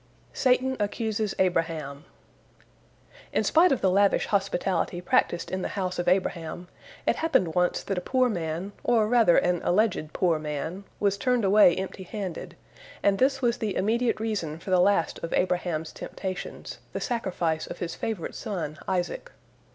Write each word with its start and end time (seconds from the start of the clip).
SATAN 0.33 0.77
ACCUSES 0.79 1.35
ABRAHAM 1.37 2.05
In 3.31 3.43
spite 3.43 3.71
of 3.71 3.81
the 3.81 3.89
lavish 3.91 4.25
hospitality 4.25 4.99
practiced 4.99 5.51
in 5.51 5.61
the 5.61 5.67
house 5.77 5.99
of 5.99 6.07
Abraham, 6.07 6.69
it 7.05 7.17
happened 7.17 7.53
once 7.53 7.83
that 7.83 7.99
a 7.99 8.01
poor 8.01 8.27
man, 8.27 8.71
or 8.83 9.07
rather 9.07 9.37
an 9.37 9.61
alleged 9.63 10.11
poor 10.11 10.39
man, 10.39 10.85
was 10.99 11.19
turned 11.19 11.45
away 11.45 11.75
empty 11.75 12.01
handed, 12.01 12.55
and 13.03 13.19
this 13.19 13.43
was 13.43 13.59
the 13.59 13.75
immediate 13.75 14.19
reason 14.19 14.57
for 14.57 14.71
the 14.71 14.81
last 14.81 15.19
of 15.23 15.33
Abraham's 15.33 15.91
temptations, 15.91 16.79
the 16.93 16.99
sacrifice 16.99 17.67
of 17.67 17.77
his 17.77 17.93
favorite 17.93 18.33
son 18.33 18.79
Isaac. 18.87 19.31